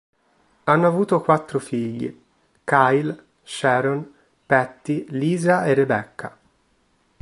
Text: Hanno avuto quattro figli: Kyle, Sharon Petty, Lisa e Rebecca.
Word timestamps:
Hanno 0.63 0.87
avuto 0.87 1.21
quattro 1.21 1.59
figli: 1.59 2.19
Kyle, 2.63 3.25
Sharon 3.43 4.11
Petty, 4.47 5.05
Lisa 5.09 5.63
e 5.67 5.73
Rebecca. 5.75 6.37